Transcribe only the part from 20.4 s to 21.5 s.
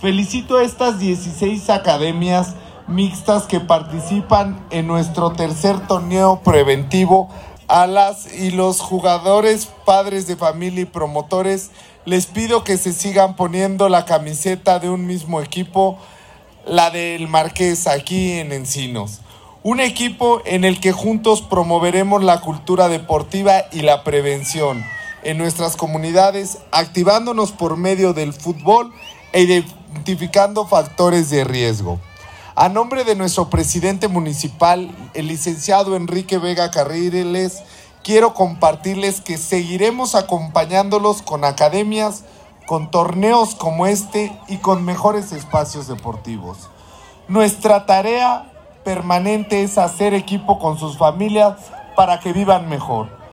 en el que juntos